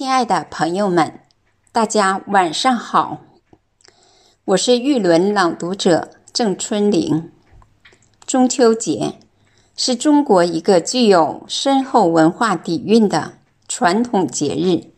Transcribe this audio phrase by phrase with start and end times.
[0.00, 1.20] 亲爱的朋友们，
[1.72, 3.20] 大家晚上好！
[4.46, 7.30] 我是玉轮朗读者郑春玲。
[8.24, 9.18] 中秋节
[9.76, 13.34] 是中国一个具有深厚文化底蕴的
[13.68, 14.90] 传统节日，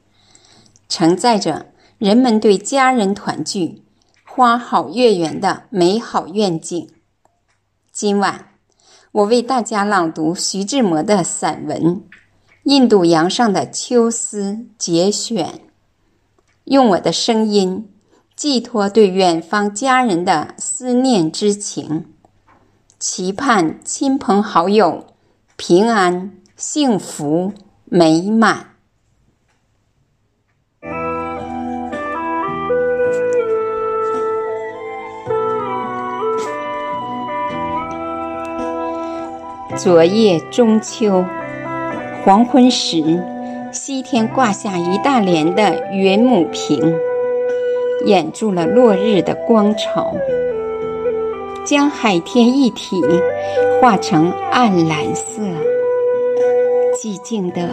[0.89, 1.67] 承载着
[1.99, 3.83] 人们对家人团聚、
[4.25, 6.89] 花好月圆的美好愿景。
[7.91, 8.51] 今晚，
[9.11, 12.05] 我为大家朗读徐志摩的散文。
[12.65, 15.63] 印度洋上的秋思节选，
[16.63, 17.91] 用我的声音
[18.37, 22.05] 寄托对远方家人的思念之情，
[23.01, 25.07] 期盼亲朋好友
[25.57, 27.53] 平安、幸福、
[27.87, 28.69] 美满。
[39.77, 41.25] 昨夜中秋。
[42.25, 43.03] 黄昏时，
[43.73, 46.95] 西天挂下一大帘的云母屏，
[48.07, 50.15] 掩住了落日的光潮，
[51.65, 53.03] 将海天一体
[53.81, 55.43] 化成暗蓝色，
[56.95, 57.69] 寂静的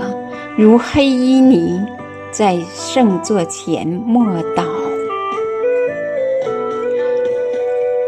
[0.57, 1.79] 如黑衣尼
[2.31, 4.25] 在圣座前默
[4.55, 4.63] 祷。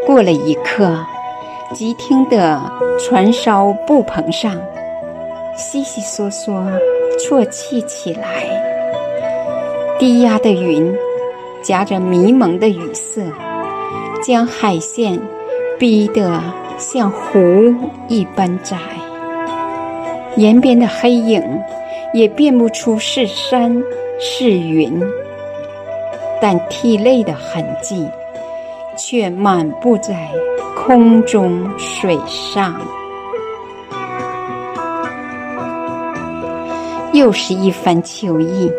[0.04, 0.92] 过了一刻，
[1.72, 2.60] 即听得
[2.98, 4.60] 船烧布棚上。
[5.56, 6.66] 悉悉嗦嗦，
[7.18, 8.44] 啜泣起来。
[9.98, 10.92] 低压的云
[11.62, 13.22] 夹着迷蒙的雨色，
[14.22, 15.20] 将海线
[15.78, 16.42] 逼得
[16.78, 17.74] 像湖
[18.08, 18.76] 一般窄。
[20.36, 21.42] 沿边的黑影
[22.14, 23.80] 也辨不出是山
[24.18, 25.00] 是云，
[26.40, 28.08] 但涕泪的痕迹
[28.96, 30.28] 却满布在
[30.74, 32.74] 空中水上。
[37.12, 38.70] 又是一番秋意，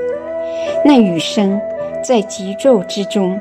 [0.84, 1.60] 那雨声
[2.04, 3.40] 在急骤之中，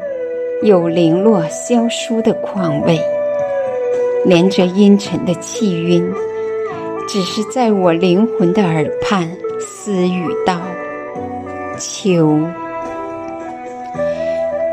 [0.62, 3.00] 有零落萧疏的况味，
[4.24, 6.12] 连着阴沉的气晕，
[7.08, 10.60] 只是在我灵魂的耳畔私语道
[11.80, 12.38] ：“秋。”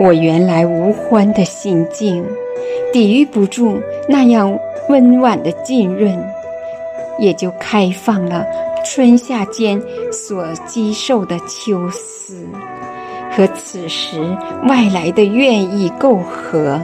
[0.02, 2.26] 我原来无欢的心境，
[2.92, 4.58] 抵御不住那样
[4.90, 6.18] 温婉的浸润，
[7.20, 8.46] 也就开放了。
[8.86, 9.80] 春夏间
[10.12, 12.48] 所积受的秋思，
[13.30, 14.22] 和此时
[14.68, 16.80] 外来的愿意媾和，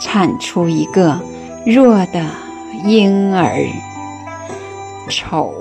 [0.00, 1.18] 产出一个
[1.64, 2.26] 弱的
[2.84, 3.64] 婴儿。
[5.08, 5.54] 丑。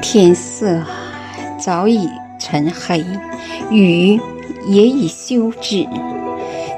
[0.00, 0.80] 天色
[1.58, 2.08] 早已
[2.38, 3.04] 沉黑，
[3.70, 4.18] 雨
[4.66, 5.86] 也已休止，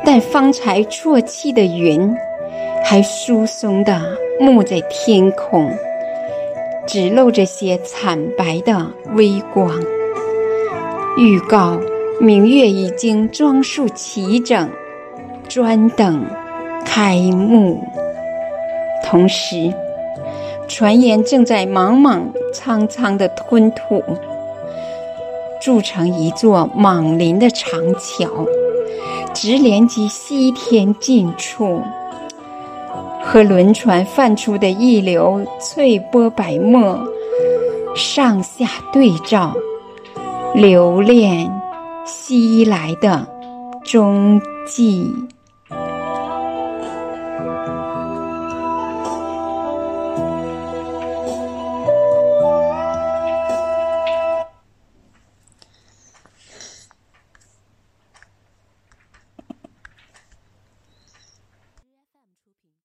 [0.05, 2.15] 但方才啜泣的云。
[2.91, 4.01] 还疏松的
[4.41, 5.71] 沐在天空，
[6.87, 9.71] 只露着些惨白的微光，
[11.19, 11.79] 预告
[12.19, 14.71] 明月已经装束齐整，
[15.51, 16.25] 专等
[16.87, 17.79] 开幕。
[19.05, 19.71] 同时，
[20.67, 24.03] 传言正在莽莽苍苍的吞吐，
[25.61, 28.47] 筑成一座莽林的长桥，
[29.35, 31.83] 直连接西天近处。
[33.31, 36.99] 和轮船泛出的一流翠波白沫
[37.95, 39.55] 上下对照，
[40.55, 41.47] 留恋
[42.07, 43.29] 西来的
[43.85, 45.15] 踪迹。